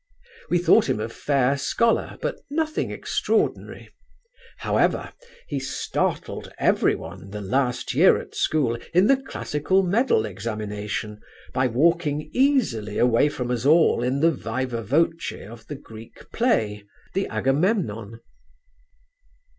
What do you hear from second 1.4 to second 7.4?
scholar but nothing extraordinary. However, he startled everyone the